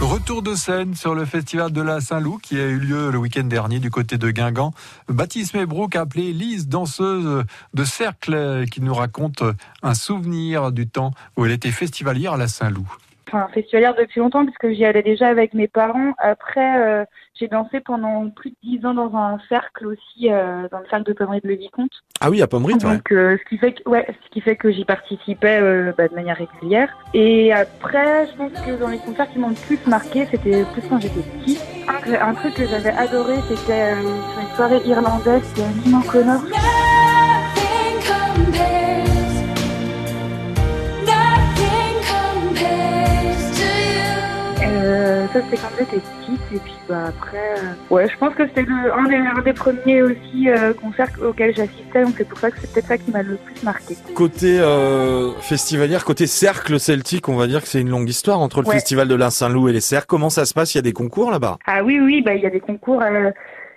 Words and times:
Retour 0.00 0.42
de 0.42 0.54
scène 0.54 0.94
sur 0.94 1.16
le 1.16 1.24
festival 1.24 1.72
de 1.72 1.82
la 1.82 2.00
Saint-Loup 2.00 2.38
qui 2.40 2.56
a 2.56 2.66
eu 2.66 2.78
lieu 2.78 3.10
le 3.10 3.18
week-end 3.18 3.42
dernier 3.42 3.80
du 3.80 3.90
côté 3.90 4.16
de 4.16 4.30
Guingamp. 4.30 4.72
Baptiste 5.08 5.54
Mébrouk 5.54 5.96
a 5.96 6.02
appelé 6.02 6.32
Lise, 6.32 6.68
danseuse 6.68 7.44
de 7.74 7.84
cercle, 7.84 8.64
qui 8.70 8.80
nous 8.80 8.94
raconte 8.94 9.42
un 9.82 9.94
souvenir 9.94 10.70
du 10.70 10.88
temps 10.88 11.10
où 11.36 11.44
elle 11.44 11.52
était 11.52 11.72
festivalière 11.72 12.34
à 12.34 12.36
la 12.36 12.46
Saint-Loup 12.46 12.88
enfin, 13.28 13.48
festivalière 13.52 13.94
depuis 13.94 14.20
longtemps 14.20 14.44
puisque 14.44 14.70
j'y 14.70 14.84
allais 14.84 15.02
déjà 15.02 15.28
avec 15.28 15.54
mes 15.54 15.68
parents. 15.68 16.14
Après, 16.18 16.80
euh, 16.80 17.04
j'ai 17.34 17.48
dansé 17.48 17.80
pendant 17.80 18.28
plus 18.30 18.50
de 18.50 18.56
dix 18.62 18.84
ans 18.84 18.94
dans 18.94 19.14
un 19.14 19.38
cercle 19.48 19.86
aussi, 19.86 20.30
euh, 20.30 20.68
dans 20.70 20.80
le 20.80 20.86
cercle 20.90 21.04
de 21.04 21.12
Pommery 21.12 21.40
de 21.42 21.52
Vicomte. 21.52 21.92
Ah 22.20 22.30
oui, 22.30 22.42
à 22.42 22.46
Pommery. 22.46 22.76
Donc, 22.78 23.12
euh, 23.12 23.36
ce 23.38 23.48
qui 23.48 23.58
fait 23.58 23.72
que, 23.72 23.88
ouais, 23.88 24.06
ce 24.08 24.30
qui 24.30 24.40
fait 24.40 24.56
que 24.56 24.70
j'y 24.70 24.84
participais 24.84 25.60
bah, 25.96 26.08
de 26.08 26.14
manière 26.14 26.36
régulière. 26.36 26.96
Et 27.14 27.52
après, 27.52 28.26
je 28.26 28.36
pense 28.36 28.52
que 28.52 28.78
dans 28.78 28.88
les 28.88 28.98
concerts 28.98 29.30
qui 29.30 29.38
m'ont 29.38 29.50
le 29.50 29.54
plus 29.54 29.78
marqué, 29.86 30.26
c'était 30.30 30.64
plus 30.72 30.82
quand 30.88 31.00
j'étais 31.00 31.20
petite. 31.20 31.62
Un, 32.20 32.34
truc 32.34 32.54
que 32.54 32.66
j'avais 32.66 32.90
adoré, 32.90 33.36
c'était 33.48 33.92
une 33.92 34.56
soirée 34.56 34.80
irlandaise, 34.86 35.54
Nina 35.84 36.00
Connor. 36.10 36.42
Ça 45.38 45.44
c'était 45.44 45.62
quand 45.62 45.68
j'étais 45.78 46.00
petite 46.00 46.40
et 46.54 46.58
puis 46.58 46.74
bah 46.88 47.06
après 47.08 47.54
euh, 47.58 47.94
ouais 47.94 48.08
je 48.08 48.16
pense 48.18 48.34
que 48.34 48.46
c'était 48.46 48.66
un 48.70 49.04
des, 49.04 49.16
un 49.16 49.42
des 49.42 49.52
premiers 49.52 50.02
aussi 50.02 50.48
euh, 50.48 50.72
concerts 50.72 51.10
auxquels 51.22 51.54
j'assistais 51.54 52.04
donc 52.04 52.14
c'est 52.16 52.28
pour 52.28 52.38
ça 52.38 52.50
que 52.50 52.58
c'est 52.60 52.72
peut-être 52.72 52.86
ça 52.86 52.98
qui 52.98 53.10
m'a 53.10 53.22
le 53.22 53.36
plus 53.36 53.62
marqué. 53.62 53.94
Côté 54.14 54.58
euh, 54.60 55.32
festivalière, 55.40 56.04
côté 56.04 56.26
cercle 56.26 56.78
celtique, 56.80 57.28
on 57.28 57.36
va 57.36 57.46
dire 57.46 57.62
que 57.62 57.68
c'est 57.68 57.80
une 57.80 57.90
longue 57.90 58.08
histoire 58.08 58.40
entre 58.40 58.62
le 58.62 58.70
festival 58.70 59.08
de 59.08 59.14
la 59.14 59.30
Saint-Loup 59.30 59.68
et 59.68 59.72
les 59.72 59.80
cercles. 59.80 60.06
Comment 60.06 60.30
ça 60.30 60.44
se 60.44 60.54
passe? 60.54 60.74
Il 60.74 60.78
y 60.78 60.80
a 60.80 60.82
des 60.82 60.92
concours 60.92 61.30
là-bas? 61.30 61.58
Ah 61.66 61.82
oui 61.84 62.00
oui 62.00 62.22
bah 62.22 62.34
il 62.34 62.42
y 62.42 62.46
a 62.46 62.50
des 62.50 62.60
concours. 62.60 63.02
Euh, 63.02 63.30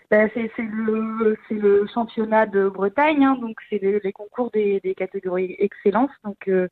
bah, 0.10 0.28
c'est 0.36 0.52
le 0.58 1.88
championnat 1.94 2.46
de 2.46 2.68
Bretagne 2.68 3.24
hein, 3.24 3.38
donc 3.40 3.56
c'est 3.70 3.80
les 4.04 4.12
concours 4.12 4.52
des, 4.52 4.82
des 4.84 4.94
catégories 4.94 5.56
excellence 5.58 6.10
donc 6.26 6.36
euh, 6.50 6.68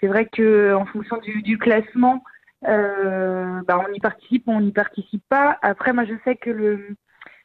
c'est 0.00 0.06
vrai 0.06 0.28
que 0.30 0.72
en 0.72 0.86
fonction 0.86 1.16
du, 1.18 1.42
du 1.42 1.58
classement 1.58 2.22
bah, 2.62 3.84
on 3.88 3.92
y 3.92 4.00
participe 4.00 4.44
ou 4.46 4.52
on 4.52 4.60
n'y 4.60 4.72
participe 4.72 5.22
pas. 5.28 5.58
Après, 5.62 5.92
moi, 5.92 6.04
je 6.04 6.14
sais 6.24 6.36
que 6.36 6.50
le, 6.50 6.96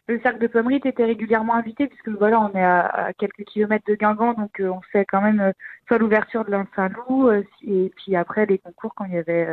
le 0.07 0.19
cercle 0.21 0.39
de 0.39 0.47
Pommery 0.47 0.81
était 0.83 1.05
régulièrement 1.05 1.55
invité 1.55 1.87
puisque 1.87 2.09
voilà, 2.09 2.39
on 2.41 2.53
est 2.53 2.63
à, 2.63 3.11
quelques 3.17 3.43
kilomètres 3.45 3.85
de 3.87 3.95
Guingamp, 3.95 4.33
donc 4.33 4.59
euh, 4.59 4.69
on 4.69 4.81
fait 4.91 5.05
quand 5.05 5.21
même 5.21 5.39
euh, 5.39 5.51
soit 5.87 5.97
l'ouverture 5.97 6.45
de 6.45 6.51
l'Ain-Saint-Loup 6.51 7.31
et 7.31 7.91
puis 7.95 8.15
après 8.15 8.45
les 8.45 8.57
concours 8.57 8.93
quand 8.95 9.05
il 9.05 9.13
y 9.13 9.17
avait 9.17 9.47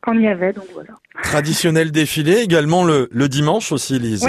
quand 0.00 0.12
il 0.12 0.22
y 0.22 0.28
avait, 0.28 0.52
donc 0.52 0.66
voilà. 0.72 0.94
Traditionnel 1.22 1.90
défilé 1.90 2.38
également 2.38 2.84
le, 2.84 3.08
le 3.10 3.28
dimanche 3.28 3.72
aussi, 3.72 3.98
Lise. 3.98 4.28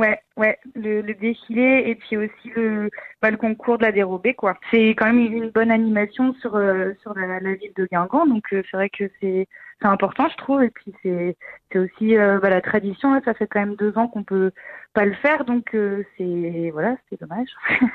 Ouais, 0.00 0.18
ouais, 0.36 0.58
le, 0.74 1.02
le, 1.02 1.14
défilé 1.14 1.84
et 1.86 1.94
puis 1.94 2.16
aussi 2.16 2.50
le, 2.56 2.90
bah, 3.20 3.30
le 3.30 3.36
concours 3.36 3.78
de 3.78 3.84
la 3.84 3.92
dérobée, 3.92 4.34
quoi. 4.34 4.58
C'est 4.70 4.90
quand 4.90 5.06
même 5.06 5.18
une 5.18 5.50
bonne 5.50 5.70
animation 5.70 6.34
sur 6.40 6.56
euh, 6.56 6.92
sur 7.02 7.14
la, 7.14 7.38
la, 7.40 7.54
ville 7.54 7.72
de 7.76 7.86
Guingamp, 7.86 8.26
donc 8.26 8.44
euh, 8.52 8.62
c'est 8.70 8.76
vrai 8.76 8.90
que 8.90 9.04
c'est 9.20 9.46
c'est 9.80 9.88
important, 9.88 10.28
je 10.30 10.36
trouve. 10.36 10.62
Et 10.62 10.70
puis 10.70 10.92
c'est 11.02 11.36
c'est 11.72 11.78
aussi 11.78 12.16
euh, 12.16 12.38
bah, 12.40 12.50
la 12.50 12.60
tradition. 12.60 13.14
Là, 13.14 13.20
ça 13.24 13.34
fait 13.34 13.46
quand 13.46 13.60
même 13.60 13.76
deux 13.76 13.96
ans 13.96 14.08
qu'on 14.08 14.24
peut 14.24 14.50
pas 14.92 15.04
le 15.04 15.14
faire, 15.14 15.44
donc 15.44 15.70
c'est 15.72 16.70
voilà, 16.72 16.96
c'est 17.08 17.20
dommage. 17.20 17.48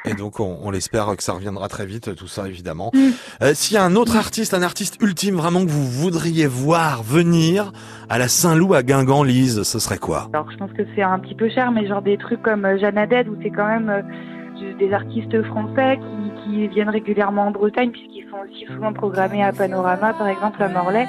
Et 0.05 0.13
donc 0.13 0.39
on, 0.39 0.59
on 0.63 0.71
l'espère 0.71 1.13
que 1.17 1.23
ça 1.23 1.33
reviendra 1.33 1.67
très 1.67 1.85
vite, 1.85 2.15
tout 2.15 2.27
ça 2.27 2.47
évidemment. 2.47 2.91
Mm. 2.93 3.53
S'il 3.53 3.75
y 3.75 3.77
a 3.77 3.83
un 3.83 3.95
autre 3.95 4.15
artiste, 4.15 4.53
un 4.53 4.61
artiste 4.61 5.01
ultime 5.01 5.35
vraiment 5.35 5.65
que 5.65 5.69
vous 5.69 5.85
voudriez 5.85 6.47
voir 6.47 7.03
venir 7.03 7.73
à 8.09 8.17
la 8.17 8.29
Saint-Loup 8.29 8.73
à 8.75 8.83
Guingamp, 8.83 9.23
Lise, 9.23 9.63
ce 9.63 9.79
serait 9.79 9.97
quoi? 9.97 10.29
Alors 10.31 10.49
je 10.51 10.57
pense 10.57 10.71
que 10.71 10.83
c'est 10.95 11.01
un 11.01 11.19
petit 11.19 11.35
peu 11.35 11.49
cher, 11.49 11.71
mais 11.71 11.85
genre 11.85 12.01
des 12.01 12.17
trucs 12.17 12.41
comme 12.41 12.65
Jeanne 12.77 12.97
Aded 12.97 13.27
où 13.27 13.35
c'est 13.43 13.51
quand 13.51 13.67
même 13.67 13.89
euh, 13.89 14.73
des 14.79 14.93
artistes 14.93 15.43
français 15.43 15.97
qui, 15.97 16.24
qui, 16.45 16.67
viennent 16.67 16.89
régulièrement 16.89 17.47
en 17.47 17.51
Bretagne 17.51 17.91
puisqu'ils 17.91 18.25
sont 18.29 18.37
aussi 18.37 18.65
souvent 18.65 18.93
programmés 18.93 19.43
à 19.43 19.51
Panorama, 19.51 20.13
par 20.13 20.27
exemple 20.27 20.61
à 20.63 20.69
Morlaix. 20.69 21.07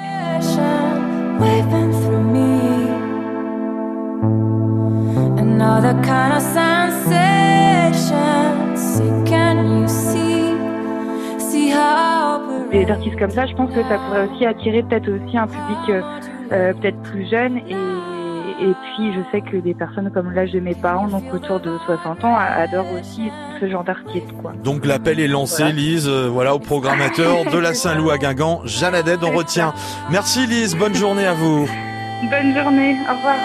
Des 12.71 12.91
artistes 12.91 13.17
comme 13.17 13.31
ça, 13.31 13.45
je 13.45 13.55
pense 13.55 13.71
que 13.73 13.81
ça 13.83 13.97
pourrait 13.97 14.27
aussi 14.27 14.45
attirer 14.45 14.83
peut-être 14.83 15.09
aussi 15.09 15.37
un 15.37 15.47
public 15.47 15.89
euh, 15.89 16.01
euh 16.51 16.73
peut-être 16.73 17.01
plus 17.03 17.29
jeune 17.29 17.57
et 17.57 18.16
et 18.59 18.73
puis, 18.73 19.13
je 19.13 19.19
sais 19.31 19.41
que 19.41 19.57
des 19.57 19.73
personnes 19.73 20.09
comme 20.11 20.31
l'âge 20.31 20.51
de 20.51 20.59
mes 20.59 20.75
parents, 20.75 21.07
donc 21.07 21.31
autour 21.33 21.59
de 21.59 21.77
60 21.85 22.23
ans, 22.23 22.35
adorent 22.35 22.91
aussi 22.99 23.29
ce 23.59 23.69
genre 23.69 23.83
d'artiste. 23.83 24.31
Quoi. 24.41 24.53
Donc 24.63 24.85
l'appel 24.85 25.19
est 25.19 25.27
lancé, 25.27 25.71
Lise, 25.71 26.07
euh, 26.07 26.27
voilà, 26.31 26.55
au 26.55 26.59
programmateur 26.59 27.45
de 27.51 27.57
la 27.57 27.73
Saint-Loup 27.73 28.09
à 28.09 28.17
Guingamp, 28.17 28.61
Jeanne 28.65 28.95
on 29.21 29.31
retient. 29.31 29.73
Merci 30.09 30.47
Lise, 30.47 30.75
bonne 30.75 30.95
journée 30.95 31.25
à 31.25 31.33
vous. 31.33 31.67
Bonne 32.31 32.55
journée, 32.55 32.95
au 33.07 33.15
revoir. 33.15 33.35